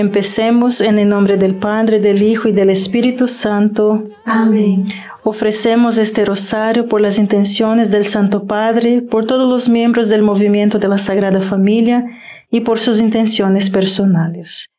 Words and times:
Empecemos 0.00 0.80
en 0.80 0.98
el 0.98 1.10
nombre 1.10 1.36
del 1.36 1.56
Padre, 1.56 2.00
del 2.00 2.22
Hijo 2.22 2.48
y 2.48 2.52
del 2.52 2.70
Espíritu 2.70 3.26
Santo. 3.26 4.08
Amén. 4.24 4.88
Ofrecemos 5.24 5.98
este 5.98 6.24
rosario 6.24 6.88
por 6.88 7.02
las 7.02 7.18
intenciones 7.18 7.90
del 7.90 8.06
Santo 8.06 8.46
Padre, 8.46 9.02
por 9.02 9.26
todos 9.26 9.46
los 9.46 9.68
miembros 9.68 10.08
del 10.08 10.22
movimiento 10.22 10.78
de 10.78 10.88
la 10.88 10.96
Sagrada 10.96 11.42
Familia 11.42 12.02
y 12.50 12.62
por 12.62 12.80
sus 12.80 12.98
intenciones 12.98 13.68
personales. 13.68 14.70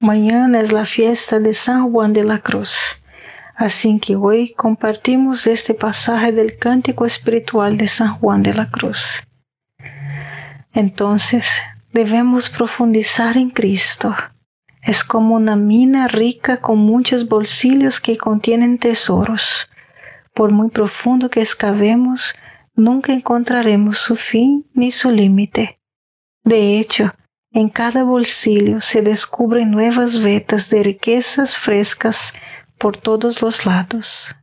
Mañana 0.00 0.60
es 0.60 0.72
la 0.72 0.84
fiesta 0.84 1.38
de 1.38 1.54
San 1.54 1.92
Juan 1.92 2.12
de 2.12 2.24
la 2.24 2.40
Cruz, 2.40 3.00
así 3.54 4.00
que 4.00 4.16
hoy 4.16 4.54
compartimos 4.54 5.46
este 5.46 5.72
pasaje 5.72 6.32
del 6.32 6.58
cántico 6.58 7.06
espiritual 7.06 7.76
de 7.76 7.86
San 7.86 8.18
Juan 8.18 8.42
de 8.42 8.54
la 8.54 8.68
Cruz. 8.68 9.22
Entonces, 10.72 11.62
debemos 11.92 12.48
profundizar 12.48 13.36
en 13.36 13.50
Cristo 13.50 14.14
es 14.82 15.04
como 15.04 15.36
una 15.36 15.54
mina 15.54 16.08
rica 16.08 16.60
con 16.60 16.78
muchos 16.78 17.28
bolsillos 17.28 18.00
que 18.00 18.18
contienen 18.18 18.78
tesoros. 18.78 19.70
Por 20.34 20.50
muy 20.50 20.70
profundo 20.70 21.30
que 21.30 21.40
excavemos, 21.40 22.34
nunca 22.74 23.12
encontraremos 23.12 23.98
su 23.98 24.16
fin 24.16 24.68
ni 24.74 24.90
su 24.90 25.10
límite. 25.10 25.80
De 26.42 26.80
hecho, 26.80 27.14
en 27.52 27.68
cada 27.68 28.02
bolsillo 28.02 28.80
se 28.80 29.02
descubren 29.02 29.70
nuevas 29.70 30.20
vetas 30.20 30.68
de 30.68 30.82
riquezas 30.82 31.56
frescas 31.56 32.32
por 32.76 32.96
todos 32.96 33.40
los 33.40 33.64
lados. 33.64 34.34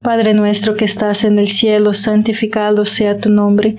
Padre 0.00 0.34
nuestro 0.34 0.76
que 0.76 0.84
estás 0.84 1.24
en 1.24 1.38
el 1.38 1.48
cielo, 1.48 1.94
santificado 1.94 2.84
sea 2.84 3.18
tu 3.18 3.30
nombre 3.30 3.78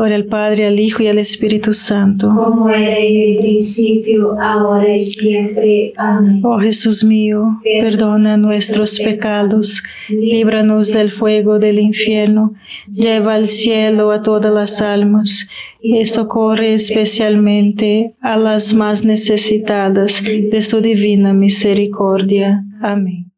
Gloria 0.00 0.16
al 0.16 0.24
Padre, 0.24 0.66
al 0.66 0.80
Hijo 0.80 1.02
y 1.02 1.08
al 1.08 1.18
Espíritu 1.18 1.74
Santo. 1.74 2.32
Como 2.34 2.70
era 2.70 2.98
en 2.98 3.32
el 3.32 3.36
principio, 3.36 4.34
ahora 4.40 4.94
y 4.94 4.98
siempre. 4.98 5.92
Amén. 5.94 6.40
Oh 6.42 6.58
Jesús 6.58 7.04
mío, 7.04 7.60
perdona 7.62 8.38
nuestros 8.38 8.98
pecados, 8.98 9.82
líbranos 10.08 10.90
del 10.94 11.10
fuego 11.10 11.58
del 11.58 11.78
infierno, 11.78 12.54
lleva 12.90 13.34
al 13.34 13.48
cielo 13.48 14.10
a 14.10 14.22
todas 14.22 14.50
las 14.50 14.80
almas 14.80 15.50
y 15.82 16.06
socorre 16.06 16.72
especialmente 16.72 18.14
a 18.22 18.38
las 18.38 18.72
más 18.72 19.04
necesitadas 19.04 20.22
de 20.24 20.62
su 20.62 20.80
divina 20.80 21.34
misericordia. 21.34 22.64
Amén. 22.80 23.30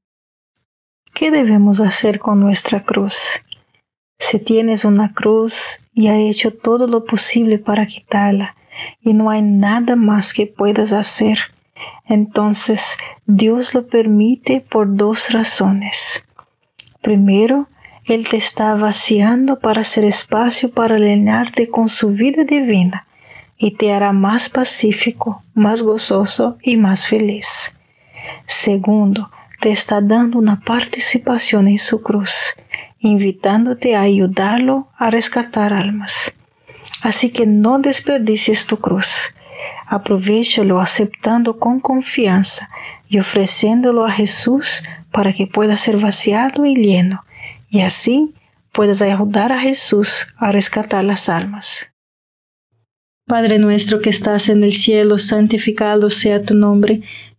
¿Qué 1.13 1.33
debemos 1.33 1.81
hacer 1.81 2.21
con 2.21 2.39
nuestra 2.39 2.85
cruz? 2.85 3.41
Si 4.21 4.39
tienes 4.39 4.85
una 4.85 5.13
cruz 5.13 5.82
y 5.95 6.09
ha 6.09 6.17
hecho 6.17 6.53
todo 6.53 6.87
lo 6.87 7.05
posible 7.05 7.59
para 7.59 7.87
quitarla 7.87 8.57
y 9.01 9.13
no 9.13 9.31
hay 9.31 9.43
nada 9.43 9.97
más 9.97 10.33
que 10.33 10.47
puedas 10.47 10.93
hacer. 10.93 11.39
Entonces 12.07 12.97
Dios 13.27 13.75
lo 13.75 13.87
permite 13.87 14.61
por 14.61 14.97
dos 14.97 15.31
razones. 15.31 16.25
Primero, 17.01 17.69
Él 18.05 18.29
te 18.29 18.37
está 18.37 18.75
vaciando 18.75 19.59
para 19.59 19.83
hacer 19.83 20.05
espacio 20.05 20.71
para 20.71 20.99
llenarte 20.99 21.69
con 21.69 21.89
su 21.89 22.11
vida 22.11 22.45
divina 22.45 23.07
y 23.57 23.73
te 23.73 23.93
hará 23.93 24.13
más 24.13 24.49
pacífico, 24.49 25.45
más 25.55 25.83
gozoso 25.83 26.59
y 26.63 26.77
más 26.77 27.07
feliz. 27.07 27.73
Segundo, 28.47 29.31
te 29.61 29.71
está 29.71 30.01
dando 30.01 30.39
una 30.39 30.61
participación 30.61 31.69
en 31.69 31.79
su 31.79 32.03
cruz, 32.03 32.57
invitándote 33.03 33.97
a 33.97 34.03
ayudarlo 34.03 34.89
a 34.97 35.11
rescatar 35.11 35.73
almas. 35.73 36.33
Así 37.03 37.31
que 37.31 37.47
no 37.47 37.79
desperdicies 37.79 38.67
tu 38.67 38.79
cruz. 38.79 39.35
Aprovechalo 39.87 40.81
aceptando 40.81 41.59
con 41.59 41.81
confianza 41.81 42.71
y 43.09 43.19
ofreciéndolo 43.19 44.07
a 44.07 44.13
Jesús 44.13 44.83
para 45.11 45.33
que 45.33 45.47
pueda 45.47 45.77
ser 45.77 45.99
vaciado 45.99 46.65
y 46.65 46.77
lleno, 46.77 47.25
y 47.69 47.83
así 47.83 48.33
puedas 48.73 49.03
ayudar 49.03 49.53
a 49.53 49.61
Jesús 49.61 50.29
a 50.39 50.53
rescatar 50.53 51.05
las 51.05 51.29
almas. 51.29 51.89
Padre 53.27 53.59
nuestro 53.59 54.01
que 54.01 54.11
estás 54.11 54.49
en 54.49 54.65
el 54.65 54.73
cielo, 54.73 55.19
santificado 55.19 56.09
sea 56.09 56.43
tu 56.43 56.55
nombre, 56.55 57.03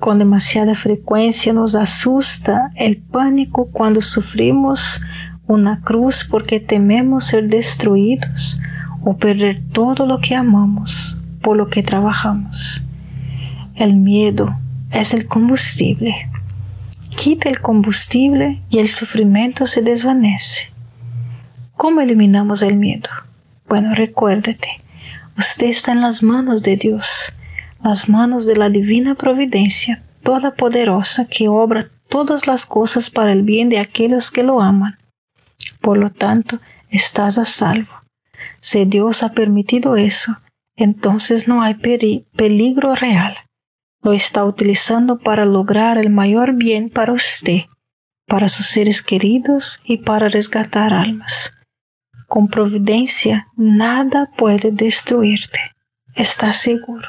Con 0.00 0.18
demasiada 0.18 0.74
frecuencia 0.74 1.52
nos 1.52 1.74
asusta 1.74 2.72
el 2.74 2.96
pánico 2.96 3.66
cuando 3.70 4.00
sufrimos 4.00 4.98
una 5.46 5.82
cruz 5.82 6.26
porque 6.28 6.58
tememos 6.58 7.24
ser 7.24 7.50
destruidos 7.50 8.58
o 9.04 9.18
perder 9.18 9.60
todo 9.72 10.06
lo 10.06 10.18
que 10.20 10.34
amamos 10.34 11.18
por 11.42 11.58
lo 11.58 11.68
que 11.68 11.82
trabajamos. 11.82 12.82
El 13.74 13.96
miedo 13.96 14.56
es 14.90 15.12
el 15.12 15.26
combustible. 15.26 16.30
Quita 17.14 17.50
el 17.50 17.60
combustible 17.60 18.62
y 18.70 18.78
el 18.78 18.88
sufrimiento 18.88 19.66
se 19.66 19.82
desvanece. 19.82 20.72
¿Cómo 21.76 22.00
eliminamos 22.00 22.62
el 22.62 22.78
miedo? 22.78 23.10
Bueno, 23.68 23.94
recuérdate, 23.94 24.80
usted 25.36 25.66
está 25.66 25.92
en 25.92 26.00
las 26.00 26.22
manos 26.22 26.62
de 26.62 26.76
Dios 26.76 27.34
las 27.82 28.08
manos 28.08 28.46
de 28.46 28.56
la 28.56 28.68
divina 28.68 29.14
providencia 29.14 30.02
todopoderosa 30.22 31.26
que 31.26 31.48
obra 31.48 31.90
todas 32.08 32.46
las 32.46 32.66
cosas 32.66 33.10
para 33.10 33.32
el 33.32 33.42
bien 33.42 33.68
de 33.68 33.78
aquellos 33.78 34.30
que 34.30 34.42
lo 34.42 34.60
aman. 34.60 34.98
Por 35.80 35.96
lo 35.96 36.10
tanto, 36.10 36.60
estás 36.90 37.38
a 37.38 37.46
salvo. 37.46 37.92
Si 38.60 38.84
Dios 38.84 39.22
ha 39.22 39.32
permitido 39.32 39.96
eso, 39.96 40.36
entonces 40.76 41.48
no 41.48 41.62
hay 41.62 41.74
peligro 41.74 42.94
real. 42.94 43.36
Lo 44.02 44.12
está 44.12 44.44
utilizando 44.44 45.18
para 45.18 45.44
lograr 45.44 45.98
el 45.98 46.10
mayor 46.10 46.54
bien 46.54 46.90
para 46.90 47.12
usted, 47.12 47.62
para 48.26 48.48
sus 48.48 48.66
seres 48.66 49.02
queridos 49.02 49.80
y 49.84 49.98
para 49.98 50.28
resgatar 50.28 50.94
almas. 50.94 51.52
Con 52.26 52.48
providencia 52.48 53.48
nada 53.56 54.30
puede 54.36 54.70
destruirte. 54.70 55.60
Estás 56.14 56.56
seguro. 56.58 57.08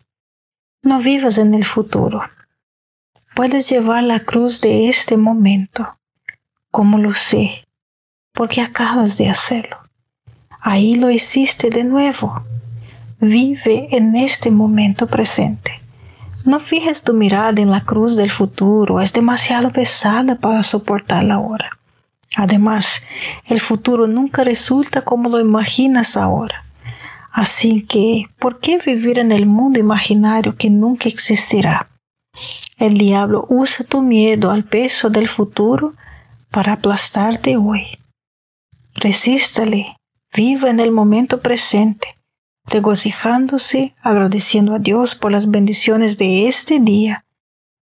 No 0.83 0.97
vivas 0.99 1.37
en 1.37 1.53
el 1.53 1.63
futuro. 1.63 2.23
Puedes 3.35 3.69
llevar 3.69 4.01
la 4.03 4.21
cruz 4.21 4.61
de 4.61 4.89
este 4.89 5.15
momento, 5.15 5.99
como 6.71 6.97
lo 6.97 7.13
sé, 7.13 7.67
porque 8.33 8.61
acabas 8.61 9.15
de 9.15 9.29
hacerlo. 9.29 9.77
Ahí 10.59 10.95
lo 10.95 11.11
hiciste 11.11 11.69
de 11.69 11.83
nuevo. 11.83 12.43
Vive 13.19 13.95
en 13.95 14.15
este 14.15 14.49
momento 14.49 15.05
presente. 15.05 15.83
No 16.45 16.59
fijes 16.59 17.03
tu 17.03 17.13
mirada 17.13 17.61
en 17.61 17.69
la 17.69 17.81
cruz 17.81 18.15
del 18.15 18.31
futuro, 18.31 19.01
es 19.01 19.13
demasiado 19.13 19.71
pesada 19.71 20.33
para 20.33 20.63
soportarla 20.63 21.35
ahora. 21.35 21.77
Además, 22.35 23.03
el 23.45 23.59
futuro 23.59 24.07
nunca 24.07 24.43
resulta 24.43 25.03
como 25.03 25.29
lo 25.29 25.39
imaginas 25.39 26.17
ahora. 26.17 26.65
Así 27.31 27.83
que, 27.83 28.25
¿por 28.39 28.59
qué 28.59 28.77
vivir 28.77 29.17
en 29.17 29.31
el 29.31 29.45
mundo 29.45 29.79
imaginario 29.79 30.55
que 30.57 30.69
nunca 30.69 31.07
existirá? 31.07 31.89
El 32.77 32.97
diablo 32.97 33.45
usa 33.49 33.85
tu 33.85 34.01
miedo 34.01 34.51
al 34.51 34.65
peso 34.65 35.09
del 35.09 35.27
futuro 35.27 35.93
para 36.49 36.73
aplastarte 36.73 37.55
hoy. 37.55 37.87
Resístale, 38.95 39.97
viva 40.33 40.69
en 40.69 40.79
el 40.79 40.91
momento 40.91 41.41
presente, 41.41 42.17
regocijándose, 42.65 43.95
agradeciendo 44.01 44.75
a 44.75 44.79
Dios 44.79 45.15
por 45.15 45.31
las 45.31 45.49
bendiciones 45.49 46.17
de 46.17 46.47
este 46.47 46.79
día 46.79 47.25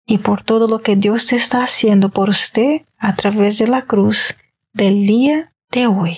y 0.05 0.19
por 0.19 0.43
todo 0.43 0.67
lo 0.67 0.81
que 0.81 0.95
Dios 0.95 1.27
te 1.27 1.35
está 1.35 1.63
haciendo 1.63 2.09
por 2.09 2.29
usted 2.29 2.83
a 2.97 3.15
través 3.15 3.57
de 3.57 3.67
la 3.67 3.83
cruz 3.83 4.35
del 4.73 5.05
día 5.05 5.53
de 5.71 5.87
hoy. 5.87 6.17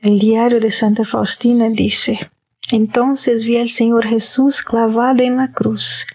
El 0.00 0.20
diario 0.20 0.60
de 0.60 0.70
Santa 0.70 1.04
Faustina 1.04 1.68
dice, 1.70 2.30
entonces 2.70 3.42
vi 3.44 3.56
al 3.56 3.68
Señor 3.68 4.06
Jesús 4.06 4.62
clavado 4.62 5.24
en 5.24 5.38
la 5.38 5.50
cruz. 5.50 6.06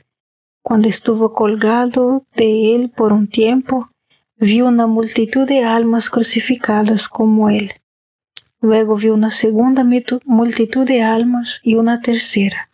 Cuando 0.61 0.87
estuvo 0.87 1.33
colgado 1.33 2.25
de 2.33 2.75
él 2.75 2.89
por 2.89 3.11
un 3.11 3.27
tiempo, 3.27 3.89
vi 4.37 4.61
una 4.61 4.87
multitud 4.87 5.45
de 5.45 5.65
almas 5.65 6.09
crucificadas 6.09 7.09
como 7.09 7.49
él. 7.49 7.73
Luego 8.61 8.95
vi 8.95 9.09
una 9.09 9.31
segunda 9.31 9.83
multitud 9.83 10.87
de 10.87 11.01
almas 11.01 11.59
y 11.61 11.75
una 11.75 12.01
tercera. 12.01 12.69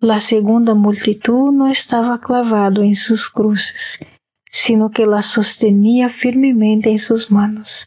La 0.00 0.18
segunda 0.18 0.74
multitud 0.74 1.52
no 1.52 1.68
estaba 1.68 2.20
clavado 2.20 2.82
en 2.82 2.96
sus 2.96 3.30
cruces, 3.30 4.00
sino 4.50 4.90
que 4.90 5.06
las 5.06 5.26
sostenía 5.26 6.08
firmemente 6.08 6.90
en 6.90 6.98
sus 6.98 7.30
manos. 7.30 7.86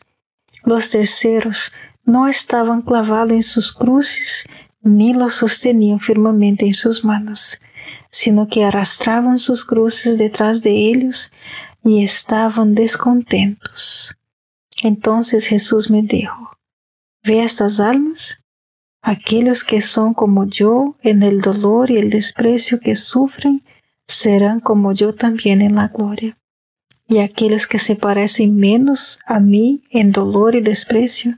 Los 0.63 0.89
terceros 0.89 1.73
no 2.07 2.29
estaban 2.29 2.81
clavados 2.81 3.33
en 3.33 3.43
sus 3.43 3.73
cruces, 3.73 4.45
ni 4.81 5.13
los 5.13 5.35
sostenían 5.35 5.99
firmemente 5.99 6.65
en 6.65 6.73
sus 6.73 7.03
manos, 7.03 7.59
sino 8.09 8.47
que 8.47 8.63
arrastraban 8.63 9.37
sus 9.37 9.65
cruces 9.65 10.17
detrás 10.17 10.61
de 10.61 10.71
ellos 10.71 11.31
y 11.83 12.05
estaban 12.05 12.75
descontentos. 12.75 14.15
Entonces 14.83 15.47
Jesús 15.47 15.89
me 15.89 16.01
dijo, 16.01 16.57
¿ve 17.23 17.43
estas 17.43 17.81
almas? 17.81 18.39
Aquellos 19.01 19.65
que 19.65 19.81
son 19.81 20.13
como 20.13 20.45
yo 20.45 20.95
en 21.01 21.23
el 21.23 21.41
dolor 21.41 21.91
y 21.91 21.97
el 21.97 22.09
desprecio 22.09 22.79
que 22.79 22.95
sufren, 22.95 23.63
serán 24.07 24.61
como 24.61 24.93
yo 24.93 25.13
también 25.13 25.61
en 25.61 25.75
la 25.75 25.89
gloria. 25.89 26.37
Y 27.05 27.19
aquellos 27.19 27.67
que 27.67 27.79
se 27.79 27.97
parecen 27.97 28.55
menos 28.55 29.19
a 29.25 29.41
mí 29.41 29.83
en 29.89 30.13
dolor 30.13 30.55
y 30.55 30.61
desprecio, 30.61 31.37